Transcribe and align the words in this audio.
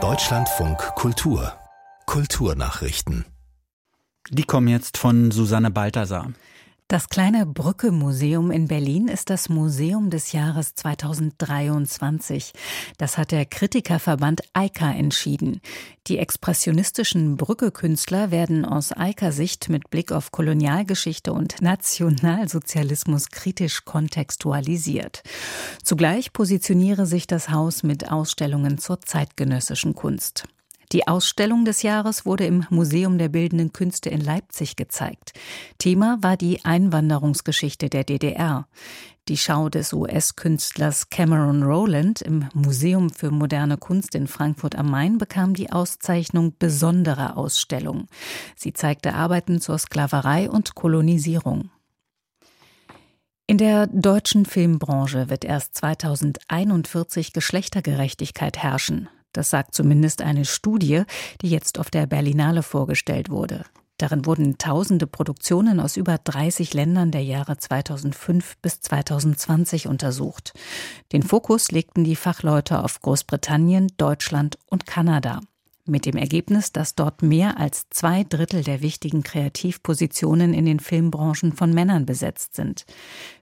Deutschlandfunk 0.00 0.78
Kultur 0.94 1.52
Kulturnachrichten. 2.06 3.24
Die 4.30 4.44
kommen 4.44 4.68
jetzt 4.68 4.98
von 4.98 5.32
Susanne 5.32 5.72
Balthasar. 5.72 6.30
Das 6.90 7.10
kleine 7.10 7.44
Brücke 7.44 7.92
Museum 7.92 8.50
in 8.50 8.66
Berlin 8.66 9.08
ist 9.08 9.28
das 9.28 9.50
Museum 9.50 10.08
des 10.08 10.32
Jahres 10.32 10.74
2023. 10.74 12.52
Das 12.96 13.18
hat 13.18 13.30
der 13.30 13.44
Kritikerverband 13.44 14.40
EIKA 14.54 14.92
entschieden. 14.92 15.60
Die 16.06 16.16
expressionistischen 16.16 17.36
Brücke-Künstler 17.36 18.30
werden 18.30 18.64
aus 18.64 18.92
EIKA-Sicht 18.96 19.68
mit 19.68 19.90
Blick 19.90 20.12
auf 20.12 20.32
Kolonialgeschichte 20.32 21.34
und 21.34 21.60
Nationalsozialismus 21.60 23.28
kritisch 23.28 23.84
kontextualisiert. 23.84 25.22
Zugleich 25.82 26.32
positioniere 26.32 27.04
sich 27.04 27.26
das 27.26 27.50
Haus 27.50 27.82
mit 27.82 28.10
Ausstellungen 28.10 28.78
zur 28.78 29.02
zeitgenössischen 29.02 29.94
Kunst. 29.94 30.48
Die 30.92 31.06
Ausstellung 31.06 31.66
des 31.66 31.82
Jahres 31.82 32.24
wurde 32.24 32.46
im 32.46 32.66
Museum 32.70 33.18
der 33.18 33.28
Bildenden 33.28 33.74
Künste 33.74 34.08
in 34.08 34.22
Leipzig 34.22 34.76
gezeigt. 34.76 35.32
Thema 35.76 36.16
war 36.22 36.38
die 36.38 36.64
Einwanderungsgeschichte 36.64 37.90
der 37.90 38.04
DDR. 38.04 38.66
Die 39.28 39.36
Schau 39.36 39.68
des 39.68 39.92
US-Künstlers 39.92 41.10
Cameron 41.10 41.62
Rowland 41.62 42.22
im 42.22 42.48
Museum 42.54 43.10
für 43.10 43.30
moderne 43.30 43.76
Kunst 43.76 44.14
in 44.14 44.26
Frankfurt 44.26 44.76
am 44.76 44.90
Main 44.90 45.18
bekam 45.18 45.52
die 45.52 45.70
Auszeichnung 45.70 46.54
Besondere 46.58 47.36
Ausstellung. 47.36 48.06
Sie 48.56 48.72
zeigte 48.72 49.12
Arbeiten 49.12 49.60
zur 49.60 49.76
Sklaverei 49.76 50.48
und 50.48 50.74
Kolonisierung. 50.74 51.68
In 53.46 53.58
der 53.58 53.86
deutschen 53.88 54.46
Filmbranche 54.46 55.28
wird 55.28 55.44
erst 55.44 55.74
2041 55.76 57.34
Geschlechtergerechtigkeit 57.34 58.56
herrschen. 58.56 59.10
Das 59.38 59.50
sagt 59.50 59.72
zumindest 59.72 60.20
eine 60.20 60.44
Studie, 60.44 61.04
die 61.42 61.48
jetzt 61.48 61.78
auf 61.78 61.92
der 61.92 62.08
Berlinale 62.08 62.64
vorgestellt 62.64 63.30
wurde. 63.30 63.62
Darin 63.96 64.26
wurden 64.26 64.58
tausende 64.58 65.06
Produktionen 65.06 65.78
aus 65.78 65.96
über 65.96 66.18
30 66.18 66.74
Ländern 66.74 67.12
der 67.12 67.22
Jahre 67.22 67.56
2005 67.56 68.56
bis 68.58 68.80
2020 68.80 69.86
untersucht. 69.86 70.54
Den 71.12 71.22
Fokus 71.22 71.70
legten 71.70 72.02
die 72.02 72.16
Fachleute 72.16 72.82
auf 72.82 73.00
Großbritannien, 73.00 73.86
Deutschland 73.96 74.58
und 74.66 74.86
Kanada 74.86 75.38
mit 75.88 76.06
dem 76.06 76.16
Ergebnis, 76.16 76.72
dass 76.72 76.94
dort 76.94 77.22
mehr 77.22 77.58
als 77.58 77.86
zwei 77.90 78.24
Drittel 78.24 78.62
der 78.62 78.82
wichtigen 78.82 79.22
Kreativpositionen 79.22 80.54
in 80.54 80.66
den 80.66 80.80
Filmbranchen 80.80 81.52
von 81.52 81.72
Männern 81.72 82.06
besetzt 82.06 82.54
sind. 82.54 82.84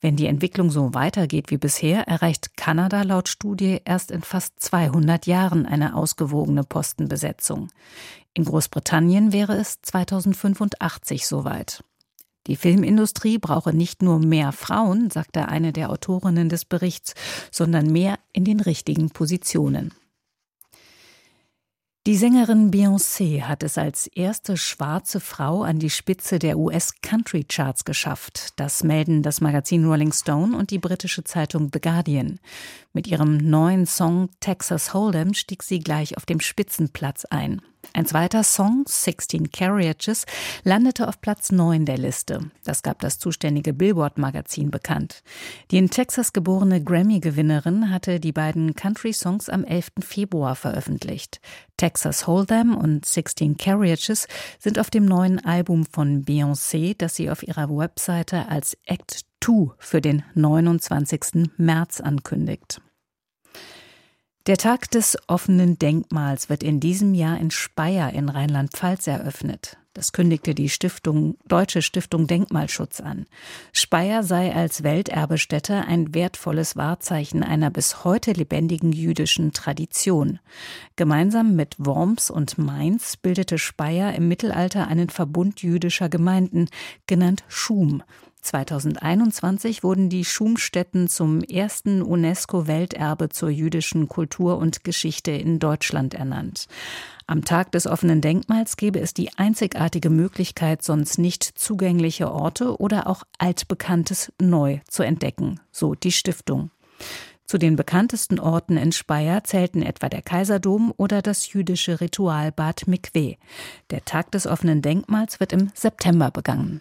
Wenn 0.00 0.16
die 0.16 0.26
Entwicklung 0.26 0.70
so 0.70 0.94
weitergeht 0.94 1.50
wie 1.50 1.58
bisher, 1.58 2.08
erreicht 2.08 2.56
Kanada 2.56 3.02
laut 3.02 3.28
Studie 3.28 3.80
erst 3.84 4.10
in 4.10 4.22
fast 4.22 4.60
200 4.60 5.26
Jahren 5.26 5.66
eine 5.66 5.94
ausgewogene 5.94 6.64
Postenbesetzung. 6.64 7.68
In 8.32 8.44
Großbritannien 8.44 9.32
wäre 9.32 9.56
es 9.56 9.82
2085 9.82 11.26
soweit. 11.26 11.84
Die 12.46 12.56
Filmindustrie 12.56 13.38
brauche 13.38 13.72
nicht 13.72 14.02
nur 14.02 14.18
mehr 14.18 14.52
Frauen, 14.52 15.10
sagte 15.10 15.48
eine 15.48 15.72
der 15.72 15.90
Autorinnen 15.90 16.48
des 16.48 16.64
Berichts, 16.64 17.14
sondern 17.50 17.92
mehr 17.92 18.18
in 18.32 18.44
den 18.44 18.60
richtigen 18.60 19.10
Positionen. 19.10 19.92
Die 22.06 22.16
Sängerin 22.16 22.70
Beyoncé 22.70 23.42
hat 23.42 23.62
es 23.62 23.76
als 23.76 24.06
erste 24.06 24.56
schwarze 24.56 25.20
Frau 25.20 25.64
an 25.64 25.78
die 25.78 25.90
Spitze 25.90 26.38
der 26.38 26.56
US 26.56 26.94
Country 27.02 27.44
Charts 27.44 27.84
geschafft. 27.84 28.58
Das 28.58 28.82
melden 28.82 29.22
das 29.22 29.42
Magazin 29.42 29.84
Rolling 29.84 30.10
Stone 30.10 30.56
und 30.56 30.70
die 30.70 30.78
britische 30.78 31.24
Zeitung 31.24 31.68
The 31.70 31.78
Guardian. 31.78 32.40
Mit 32.94 33.06
ihrem 33.06 33.36
neuen 33.36 33.84
Song 33.84 34.30
Texas 34.40 34.94
Hold'em 34.94 35.34
stieg 35.34 35.62
sie 35.62 35.80
gleich 35.80 36.16
auf 36.16 36.24
dem 36.24 36.40
Spitzenplatz 36.40 37.26
ein. 37.26 37.60
Ein 37.92 38.06
zweiter 38.06 38.44
Song, 38.44 38.84
16 38.86 39.50
Carriages, 39.50 40.24
landete 40.62 41.08
auf 41.08 41.20
Platz 41.20 41.50
9 41.50 41.84
der 41.86 41.98
Liste. 41.98 42.50
Das 42.64 42.82
gab 42.82 43.00
das 43.00 43.18
zuständige 43.18 43.72
Billboard-Magazin 43.72 44.70
bekannt. 44.70 45.22
Die 45.70 45.78
in 45.78 45.90
Texas 45.90 46.32
geborene 46.32 46.82
Grammy-Gewinnerin 46.82 47.90
hatte 47.90 48.20
die 48.20 48.32
beiden 48.32 48.74
Country-Songs 48.74 49.48
am 49.48 49.64
11. 49.64 49.88
Februar 50.00 50.54
veröffentlicht. 50.54 51.40
Texas 51.76 52.26
Hold'em 52.26 52.74
und 52.74 53.06
16 53.06 53.56
Carriages 53.56 54.28
sind 54.58 54.78
auf 54.78 54.90
dem 54.90 55.04
neuen 55.04 55.44
Album 55.44 55.84
von 55.84 56.24
Beyoncé, 56.24 56.94
das 56.96 57.16
sie 57.16 57.28
auf 57.28 57.42
ihrer 57.42 57.68
Webseite 57.68 58.48
als 58.48 58.76
Act 58.84 59.24
2 59.42 59.72
für 59.78 60.00
den 60.00 60.22
29. 60.34 61.50
März 61.56 62.00
ankündigt. 62.00 62.80
Der 64.46 64.56
Tag 64.56 64.90
des 64.90 65.18
offenen 65.26 65.78
Denkmals 65.78 66.48
wird 66.48 66.62
in 66.62 66.80
diesem 66.80 67.12
Jahr 67.12 67.38
in 67.38 67.50
Speyer 67.50 68.14
in 68.14 68.30
Rheinland-Pfalz 68.30 69.06
eröffnet. 69.06 69.76
Das 69.92 70.12
kündigte 70.12 70.54
die 70.54 70.70
Stiftung 70.70 71.36
Deutsche 71.46 71.82
Stiftung 71.82 72.26
Denkmalschutz 72.26 73.00
an. 73.00 73.26
Speyer 73.74 74.22
sei 74.22 74.54
als 74.54 74.82
Welterbestätte 74.82 75.84
ein 75.86 76.14
wertvolles 76.14 76.74
Wahrzeichen 76.76 77.42
einer 77.42 77.70
bis 77.70 78.02
heute 78.02 78.32
lebendigen 78.32 78.92
jüdischen 78.92 79.52
Tradition. 79.52 80.38
Gemeinsam 80.96 81.54
mit 81.54 81.74
Worms 81.78 82.30
und 82.30 82.56
Mainz 82.56 83.18
bildete 83.18 83.58
Speyer 83.58 84.14
im 84.14 84.26
Mittelalter 84.28 84.88
einen 84.88 85.10
Verbund 85.10 85.60
jüdischer 85.60 86.08
Gemeinden, 86.08 86.68
genannt 87.06 87.44
Schum. 87.48 88.02
2021 88.42 89.82
wurden 89.82 90.08
die 90.08 90.24
Schumstätten 90.24 91.08
zum 91.08 91.42
ersten 91.42 92.02
UNESCO-Welterbe 92.02 93.28
zur 93.28 93.50
jüdischen 93.50 94.08
Kultur 94.08 94.58
und 94.58 94.84
Geschichte 94.84 95.30
in 95.30 95.58
Deutschland 95.58 96.14
ernannt. 96.14 96.66
Am 97.26 97.44
Tag 97.44 97.72
des 97.72 97.86
offenen 97.86 98.20
Denkmals 98.20 98.76
gäbe 98.76 99.00
es 99.00 99.14
die 99.14 99.36
einzigartige 99.36 100.10
Möglichkeit, 100.10 100.82
sonst 100.82 101.18
nicht 101.18 101.44
zugängliche 101.44 102.32
Orte 102.32 102.80
oder 102.80 103.06
auch 103.06 103.22
altbekanntes 103.38 104.32
neu 104.40 104.80
zu 104.88 105.02
entdecken, 105.02 105.60
so 105.70 105.94
die 105.94 106.12
Stiftung. 106.12 106.70
Zu 107.46 107.58
den 107.58 107.74
bekanntesten 107.74 108.38
Orten 108.38 108.76
in 108.76 108.92
Speyer 108.92 109.42
zählten 109.42 109.82
etwa 109.82 110.08
der 110.08 110.22
Kaiserdom 110.22 110.94
oder 110.96 111.20
das 111.20 111.52
jüdische 111.52 112.00
Ritualbad 112.00 112.86
Mikwe. 112.86 113.38
Der 113.90 114.04
Tag 114.04 114.30
des 114.30 114.46
offenen 114.46 114.82
Denkmals 114.82 115.40
wird 115.40 115.52
im 115.52 115.72
September 115.74 116.30
begangen. 116.30 116.80